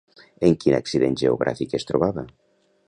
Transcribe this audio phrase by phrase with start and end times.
[0.47, 2.25] En quin accident geogràfic es trobava?